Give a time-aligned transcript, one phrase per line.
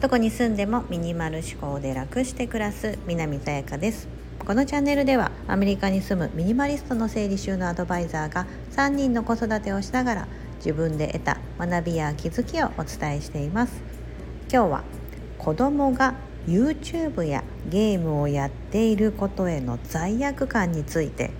[0.00, 4.06] どこに住んでもミニマル思考で楽して暮らす南さやかです。
[4.44, 13.82] このチャンネルではアメリカに住むミニマリストの整理収納アドバイザーが3人の子育てをしながら自分で得た学びや気づきをお伝えしています。
[14.52, 14.84] 今日は
[15.38, 16.14] 子供が
[16.46, 21.30] YouTube やゲームをやっていることへの罪悪感について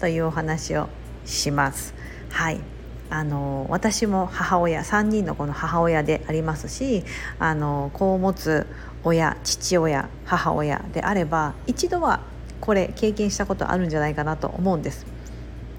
[0.00, 0.88] というお話を
[1.26, 1.94] します。
[2.30, 2.75] はい。
[3.10, 7.04] あの私も母親3人の子の母親でありますし
[7.38, 8.66] あの子を持つ
[9.04, 12.20] 親父親母親であれば一度は
[12.60, 15.06] これ経験したことあるんじゃないかなと思うんです。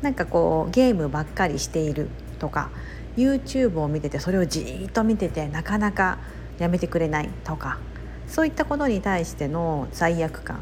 [0.01, 2.07] なんかこうゲームばっかりしている
[2.39, 2.69] とか
[3.17, 6.19] YouTube を見ててそれをじーっと見ててなかなか
[6.59, 7.79] やめてくれないとか
[8.27, 10.59] そういったことに対しての罪悪感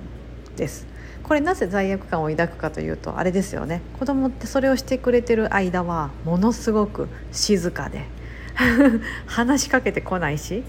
[0.56, 0.95] です。
[1.26, 3.82] これなぜ罪悪感を抱くかというとあれですよね。
[3.98, 8.06] 子供ってそれをしてくれてる間はものすごく静かで
[9.26, 10.64] 話しかけてこないし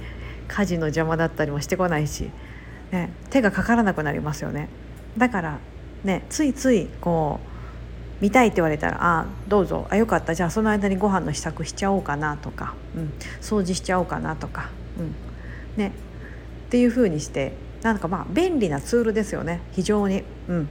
[0.48, 2.30] 家事の邪魔だったりもしてこないし、
[2.90, 4.70] ね、手がかからなくなりますよね。
[5.18, 5.58] だから
[6.04, 7.38] ねついついこ
[8.20, 9.86] う見たいって言われたら「あどうぞ。
[9.90, 10.34] あよかった。
[10.34, 15.14] じゃあその間にご飯の支度しちゃおうかな」とか、うん、掃除しちゃおうかなとか、うん。
[15.76, 15.92] ね、
[16.68, 17.52] っていうふうにして
[17.82, 19.60] なんかまあ便利なツールですよね。
[19.72, 20.24] 非常に。
[20.48, 20.68] うん。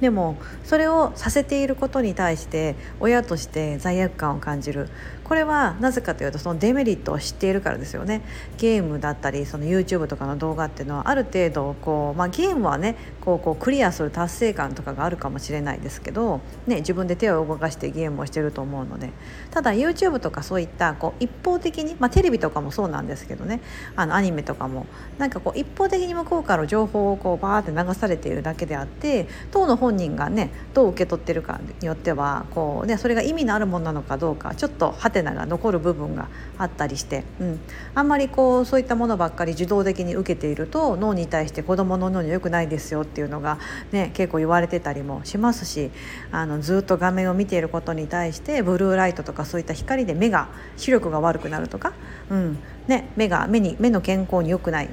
[0.00, 4.88] でもそれをさせていることに対して親として罪悪感を感じる。
[5.30, 8.22] これはなぜかというとそのデメリットを知っているからですよね。
[8.58, 19.10] ゲームだったりその YouTube とかの動画っていうのはある程度こう、まあ、ゲームはねこうこうクリアする達成感とかがあるかもしれないですけど、ね、自分で手を動かしてゲームをしてると思うので。
[19.52, 23.60] ただ YouTube とかそういったこう一方的に、まあ、テレビとかもそうなんですけどね。
[23.94, 24.86] あのアニメとかも。
[25.18, 37.60] なんかこう一方的に向こうから情報をこうバーって流されているだけであって当の本人がねどう受け取ってるかによってはこう、ね、それが意味のあるものなのかどうかちょっとハテナが残る部分があったりして、うん、
[37.94, 43.58] あんまりこうそういったものばっかり受動的に受けていると脳に対して子どもの脳に良くないですよっていうのが、
[43.92, 45.90] ね、結構言われてたりもしますし
[46.32, 51.92] あのずっと画面を見ていることに対してブルーライトとかそういった光で目が視力が悪くなるとか、
[52.30, 52.58] うん。
[52.88, 54.88] ね、目が目に目の健康に良くない。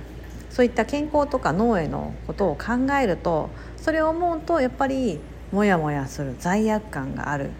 [0.49, 5.19] そういった健康とか脳へのことを考えるとそれを思うとやっぱり
[5.51, 7.51] モヤモヤする罪悪感がある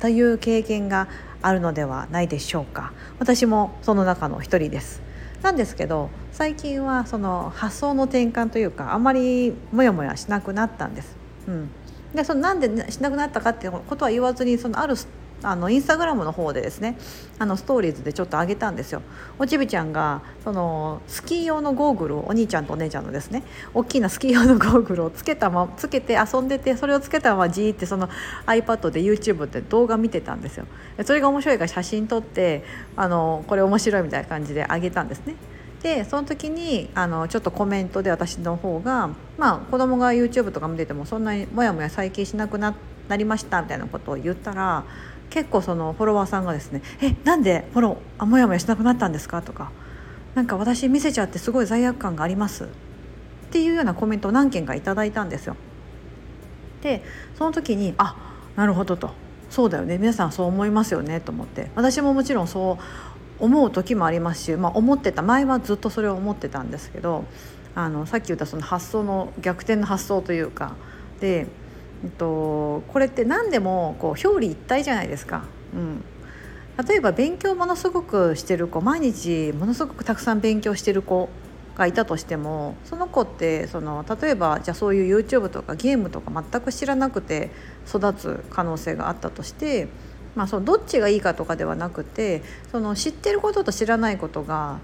[0.00, 1.08] という経験が
[1.46, 2.92] あるのではないでしょうか。
[3.18, 5.06] 私もその中の一人です。
[5.42, 11.70] なんですけど最近はその発想の転換というかあまりモヤモヤしなくなったんです、うん、
[12.14, 14.94] でそのなんでしなくなったかっていうことは言わずにそのある
[15.42, 16.96] あのインスタグラムの方でですね
[17.38, 19.02] あのストーリーズでちょっと上げたんですよ。
[19.38, 23.42] おちびちゃんがそのスキー用のゴーグルをお兄ちゃんとお姉ちゃんのですね
[23.74, 28.08] 大きなスキー用のゴーグルをつけたまつけて遊んでてそれをつけたままじーってその
[28.46, 30.66] iPad で YouTube で動画見てたんですよ。
[31.04, 32.64] それが面白いから写真撮って
[32.96, 35.34] あのこれ面白いみたいな感じで上げたんですね。
[35.82, 42.74] でその時にあのちょっとコメントで私の方がまあ子供が YouTube とか見ててもそんなにもやもや最近しなくな
[43.16, 44.84] りましたみたいなことを言ったら
[45.30, 49.70] 結構そのフォロワーさんがですね「えなんでフォローあもやもやしなくなったんですか?」とか
[50.34, 52.68] 「なんか私見せちゃってすごい罪悪感があります」っ
[53.50, 55.56] ていうようなコメントを何件かいただいたんですよ。
[56.82, 57.02] で
[57.36, 58.16] その時に「あ
[58.56, 59.10] なるほど」と
[59.50, 62.82] 「そうだよね皆さんそう思いますよね」と思って私ももちろんそう
[63.38, 67.24] 思う時もありますし、まあ、思ってた前はずっとそれを思ってたんですけど
[67.74, 70.74] あのさっき言ったその発想の逆転の発想というか
[71.20, 71.46] で
[72.06, 75.42] えっと、これって何でもこう表裏一体じゃないですか。
[75.74, 76.04] うん、
[76.86, 81.28] 例えば勉強ものすごくしてる子毎日ものすごくたくさん勉強してる子
[81.76, 87.50] がいたとしてもその子ってその例えばじゃあそういう YouTube とかゲームとか全く知らなくて
[87.88, 89.88] 育つ可能性があったとして、
[90.36, 94.78] まあ、そのどっちがいいかとかではなくてその知ってることと知らないことが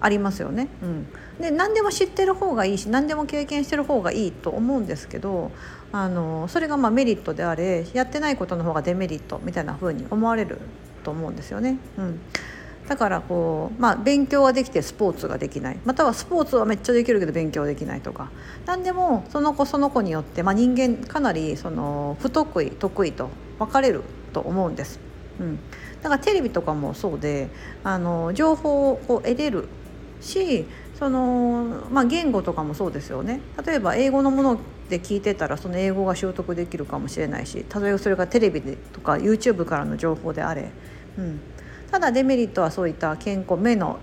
[0.00, 0.68] ありますよね。
[0.82, 1.06] うん、
[1.40, 5.50] で何でも知ってる方がいいし何でも経験してる方がいいと思うんですけど
[5.98, 10.58] あのそれがまメリットであれやってないことの方がデメリットみたいな風に思われる
[11.02, 11.78] と思うんですよね。
[11.96, 12.20] うん。
[12.86, 15.78] だからこう、まあ、勉強はできてスポーツができない。
[15.86, 18.30] またはスポーツはめっちゃできるけど勉強できないとか。
[18.66, 24.02] 何でもその子その子によって、まあ、人間かなりその不得意得意と分かれる
[24.34, 25.00] と思うんです。
[25.40, 25.58] うん、
[26.02, 27.48] だからテレビとかもそうで
[27.84, 29.68] あの情報をこう得れる
[30.20, 30.66] し
[30.98, 33.40] その、まあ、言語とかもそうですよね。
[33.66, 34.58] 例えば英語のもの
[34.88, 40.70] で聞いてたらその英語が習得できるかもしれないし例えそれがテレビでとか YouTube からの情報であれ、
[41.18, 41.40] うん、
[41.90, 43.98] ただデメリットはそういった健康目の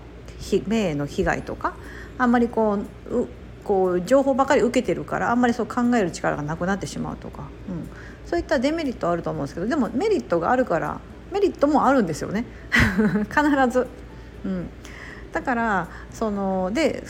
[0.66, 1.74] 目への被害とか
[2.18, 3.28] あんまりこう
[3.64, 7.88] こう情報ばかり受けてるからあんまりそう考える力がなくなってしまうとか、うん、
[8.26, 11.00] そういったデメリットはあると思うんですけどでもメリットがあるから
[11.34, 12.44] メリットもあるんですよね。
[13.28, 13.88] 必ず。
[14.44, 14.70] うん。
[15.32, 17.02] だからそので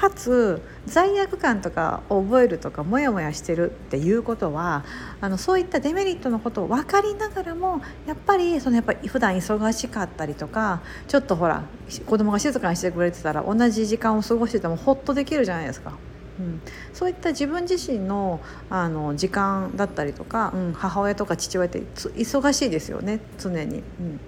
[0.00, 4.82] かつ罪悪感とかを覚えるとかモヤモヤしてるっていうことは
[5.20, 11.64] あのそういったデメリットのことを分かりながらもやっぱりそのやっぱ普段忙しかったりとかちょっとほら
[12.06, 15.92] 子供が静かにしてくれてたら同じ時間を過ごしててもほっとできるじゃないですか。
[16.38, 16.62] うん、
[16.94, 23.80] そういった自分自身のあの時間だったりとか、うん、母親とか父親って忙しいですよね常に。
[23.80, 24.20] うん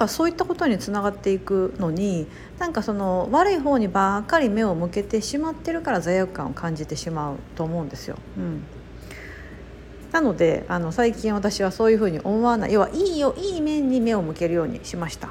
[0.00, 2.26] からそういったことにつながっていくのに
[2.58, 8.16] なんかその悪い方にばっかり目を向けてしまってるから罪悪感を感じてしまうと思うんですよ。
[8.36, 8.62] うん
[10.10, 15.28] なのであの最近私はそういうふうに思わない要はいいよいい面に目を向けるようにしました。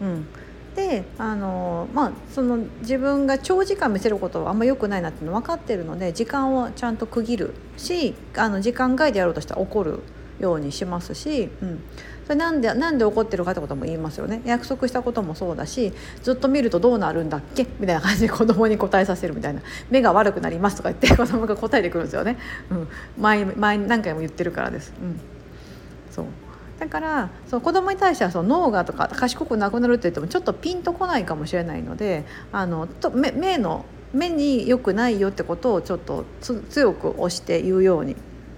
[0.00, 0.26] うん、
[0.74, 10.00] であの、まあ、その自分が長時間見せることはあんま良くないなっていうの分かってるので時間をちゃんと区切るしあの時間外でやろうとしたら怒る
[10.44, 11.80] ようにしますし、うん、
[12.24, 14.42] それなんでなんで怒ってるかってことも言いますよね。
[14.44, 15.92] 約束したこともそうだし
[16.22, 17.66] ずっと見るとどうなるんだっけ？
[17.80, 19.60] みたいな感じで 子供に答えさせるみたいな。
[19.90, 22.36] 目が悪くなりますとか言って子供が答えてくるんですよね、
[22.70, 22.88] うん、
[23.18, 24.92] 前前何回も言ってるからです。
[25.00, 25.20] うん、
[26.10, 26.24] そう。
[26.78, 38.16] だからそう子供に対してはその脳がとか賢くなくなるって言ってもちょっとピンとこないかもしれないのであのと目目の目に良くないよってことをちょっと強く押して言うように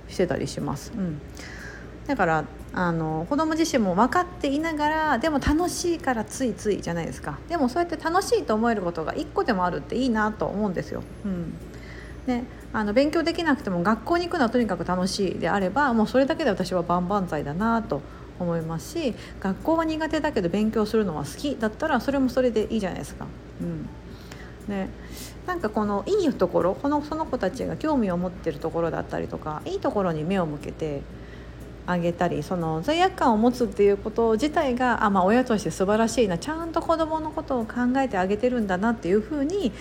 [0.08, 0.92] してたりします。
[0.96, 1.20] うん。
[2.06, 11.02] だからあの子供自身も分かっていながらでも楽しいからついついじゃないですかでもそうやって楽しいと思えることが1個でもあるっていいなと思うんですよ。
[11.24, 11.54] うん
[12.26, 18.02] ね、あの勉強できなくても学校に行くのはとにかく楽しいであればもうそれだけで私は万々歳だなと
[18.40, 23.26] 思いますし学校は苦手だけど勉強するのは好きだったらそれもそれでいいじゃないですか。
[23.60, 23.88] うん
[24.68, 24.90] ね、
[25.46, 31.02] なんかこのいいところこのその子たちが興味を持ってるところだったりとかいいところに目を向けて
[31.86, 39.72] あげたりその罪悪感を持つっていうこと自体があ、まあ、親として素晴らしいなちゃんと子どものことを考えてあげてるんだなっていうふうに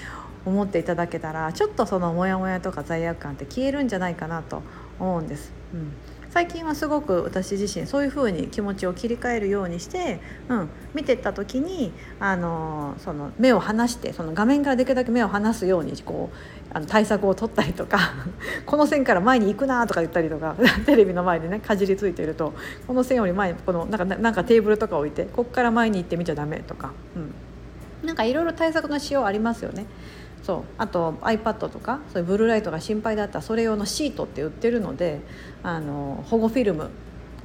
[0.45, 4.61] 思っていただけたらちょっとそのモヤモヤとか罪悪感って消えるんじゃないかなと
[4.99, 5.51] 思うんです。
[5.73, 5.91] うん
[6.35, 18.15] 最近はすごく私自身そういう風に気持ちを切り替えるようにして、うん、見てった時にあのその目を離してその画面からできるだけ目を離すようにこうあの対策を取ったりとか
[18.67, 22.53] この線から前に行くなとか言ったりとか テレビの前でねかじりついてると
[22.85, 29.85] この線より前にこのなんかなんかテーブルとか置いてここから前に行ってみちゃダメとか、うん、なんかいろいろ対策のしようありますよね。
[30.45, 30.63] そう。
[30.77, 35.21] あと iPad とかそういうブルーライトが心配だったらそれ用のシートって売ってるので
[35.63, 36.89] あの保護フィルム。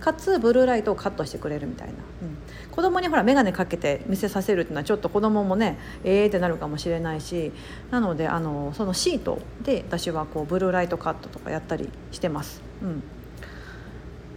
[0.00, 2.38] かつブルーライトをカットしてくれるみたいな、うん、
[2.70, 7.52] 子供にほら眼鏡かけて見せさせるっていうのはちょっと子供もねええー、ってなるかもしれないし
[7.90, 12.62] なのであのそのシートで私はこうブルーライトカットとかやったりしてます。
[12.82, 13.02] うん。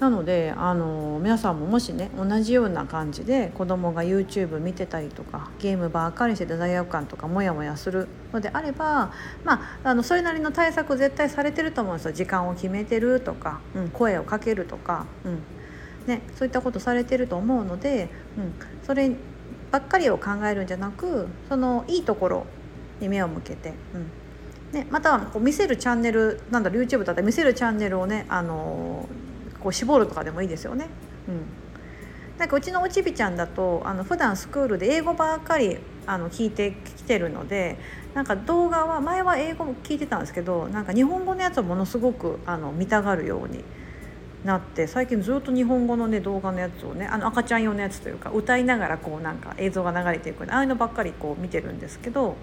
[0.03, 9.13] なのであの皆さんももしね同じような感じで子供が YouTube 見てたりとかゲームばっかりしてて罪悪感とかモヤモヤするのであれば、
[9.45, 12.11] まあ、あのそれなりの対策絶対されてると思うんですよ。
[12.11, 15.39] 時間を決めてるとか、うん、声をかけるとか、うん。
[16.05, 18.53] ね、そういったことされてると思うので、うん、
[18.85, 19.09] それ
[19.71, 22.45] ばっかりを考えるんじゃなくそのいいところ
[22.99, 23.73] に目を向けて。
[23.93, 24.77] うん。
[24.77, 29.07] ね、またこう見せるチャンネルなんだろう YouTube だったら見せるチャンネルをねあの
[29.63, 30.87] こう絞るとかでもいいですよね。
[31.27, 31.63] うん
[32.37, 37.77] なんかうちのおちびちゃんだとあの普段スクールで英語ばっかりあの聞いてきてるので
[38.15, 43.63] なんか動画は前は英語も聞いてたんですけどなんか日本語のやつをものすごくあの見たがるように
[44.43, 52.35] なって最近ずっと日本語のね動画のやつをねあの赤ちゃん用のやつというか歌いながらこうなんか映像が流れていくああいうのばっかりこう見てるんですけど、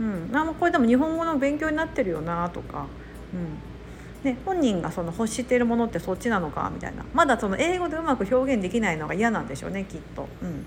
[0.00, 2.86] うん、あこれでも日本語の勉強になってるよなとか。
[3.32, 3.75] うん
[4.24, 7.04] ね、本人がその欲しているものってそっちなのかみたいな。
[7.14, 10.28] まだその英語でうまく表現できないのが嫌なんでしょうねきっと。
[10.42, 10.66] うん、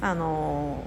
[0.00, 0.84] あの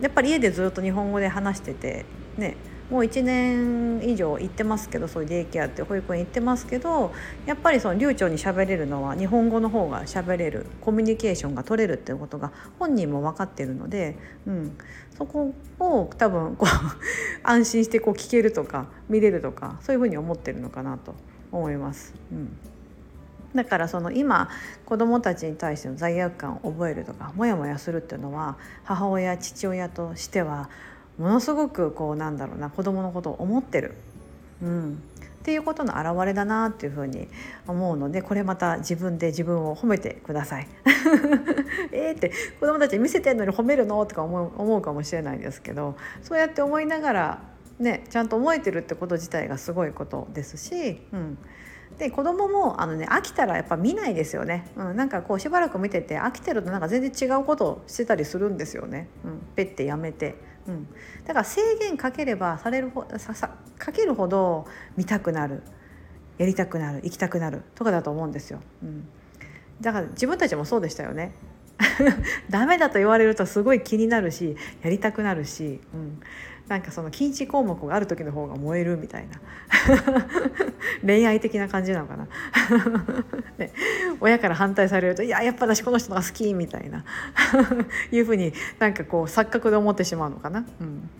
[0.00, 2.04] やっぱり家でずっと日本語で話してて
[2.36, 2.56] ね
[2.90, 7.12] もう1年以上行ってますけどそういうデイケアって保育園行ってますけど
[7.46, 14.16] やっぱりその流暢に喋れるのは日本語の方が喋れるコミュニケーションが取れるっていうことが本人も分かってるので、
[14.46, 14.76] うん、
[15.16, 16.68] そこを多分こう
[17.42, 21.14] 安心してこう聞けるとか見れるとかそういうふうに思ってるのかなと。
[21.58, 22.14] 思います。
[22.32, 22.56] うん
[23.54, 24.48] だからその今
[24.84, 30.68] 子どもたちに対しての罪悪感を覚えるとかモヤモヤするっていうのは母親父親としては
[31.18, 33.94] ものすごくこうなんだろうな子どものことを思ってる、
[34.60, 35.02] うん、
[35.44, 37.28] っていうことの表れだなっていうふうに
[37.68, 40.66] 思うのでこれまた自分で自分を褒めてください。
[41.92, 44.04] えって子どもたち見せてんのに褒めるの？
[44.06, 47.42] とか思う思うかもしれないですけどそうやって思いながら
[47.78, 51.38] ね、ちゃんと思えてるってこと自体がすごいことですし、うん、
[51.98, 60.36] で子供もあのね飽きたらやっぱ見ないですよね、うん、なんかこうしばらく見てて飽きてるとなんか全然違うことをしてたりするんですよね、うん、ペッてやめて、
[60.68, 60.88] うん、
[61.24, 64.66] だから制限かければされるほささかけるほど
[64.96, 65.62] 見たくなる。
[66.38, 67.00] やりたくなる。
[67.04, 67.62] 行きたくなる。
[67.74, 69.06] とかだと思うんですよ、うん、
[69.80, 71.32] だから自分たちもそうでしたよね。
[72.50, 76.20] ダメだと言われるとすごい気になるしやりたくなるし、うん、
[76.68, 79.40] なんかその禁止項目がある時の方が燃えるみたいな。
[81.04, 82.26] 恋愛的な感じなのかな。
[83.58, 83.72] ね、
[84.20, 87.04] 親から反対されると「いややっぱ私この人が好き」みたいな。
[88.10, 90.64] いうふうになんかこう錯覚で思ってしまうのかな。
[90.80, 91.10] うん。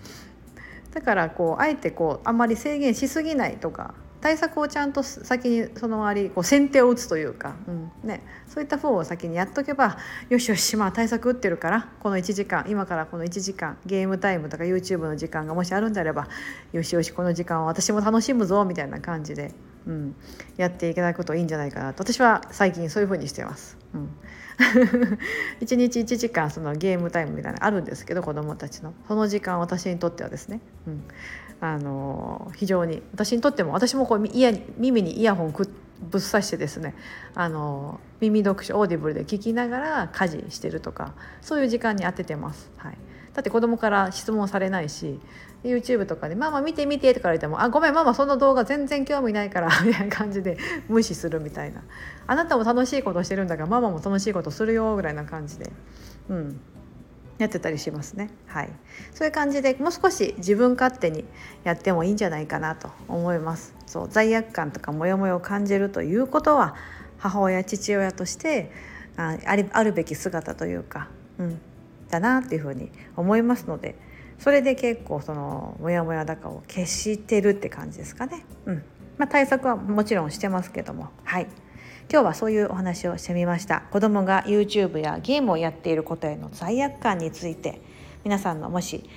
[0.95, 9.99] だからこうあえてこうあんまり制限しすぎないとか対策をちゃんと先にその周りこう先手を打つというか、うんね、そういった方を先にやっとけば
[10.31, 16.27] よしよしまあ対策打ってるからこの1時間今からこの1時間ゲームタイムとか YouTube の時間がもしあるんであれば
[16.73, 19.53] よしよしこの時間は私も楽しむぞみたいな感じで、
[19.87, 20.15] うん、
[20.57, 22.03] やっていただくといいんじゃないかなと。
[22.03, 23.77] 私は最近そういう風にしてます。
[23.95, 24.11] うん。
[25.61, 28.95] 1日1時間そのゲームタイムみたいなのあるんですけど子どもたちの。
[29.09, 31.05] その時間私にとってはですね、うん、
[31.61, 35.67] あの非常に私にとっても私もこうイヤ耳にイヤホンぶっ
[36.11, 36.95] 刺してですね。
[37.35, 42.71] あの耳読書オーディブルで聞きながら家事してるとかそういう時間に当ててます。
[42.77, 42.99] はい、
[43.35, 45.21] だって子供から質問されないし
[45.65, 50.57] YouTube とかで「ママ見て見て」とか言われても「あごめんママその動画全然興味ないから」みたいな感じで
[50.89, 51.83] 無視するみたいな
[52.27, 55.73] 「あなたも楽しいことしてるんだからママも楽しいことするよ」ぐらいな感じで
[56.29, 56.61] うん
[57.39, 58.31] やってたりしますね。
[58.47, 58.71] はい、
[59.13, 61.25] そういう感じでもう少し自分勝手に
[61.65, 63.75] やってもいいんじゃないかなと思います。
[63.87, 66.77] そう罪悪感とかモヤモヤを感じるということは
[67.19, 68.71] 母親父親として
[69.17, 69.37] あ
[69.73, 71.61] あるべき姿というか、うん、
[72.15, 73.97] だなっていうふうに思いますので
[74.39, 78.45] それで結構そのモヤモヤ高を消してるって感じですかね。
[78.67, 78.83] うん。
[79.17, 81.09] まあ、対策はもちろんしてますけども。
[81.23, 81.47] はい。
[82.11, 83.85] 今日はそういうお話をしてみました。
[83.93, 87.81] 子供が YouTube やゲームをやっていることへの罪悪感について
[88.25, 89.09] 皆さんのもし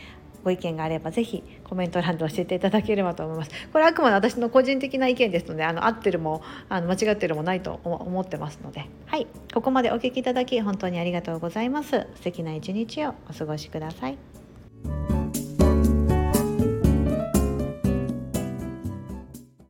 [0.47, 3.51] ご意見があればぜひコメント欄で教えていただければと思います。
[3.73, 8.85] これあくまで私の個人的な意見ですのであの合ってるもあの間違ってるもないと思ってますので。
[9.07, 9.27] はい。
[9.53, 12.07] ここまでお聞きいただき本当にありがとうございます。
[12.15, 15.16] 素敵な一日をお過ごしください。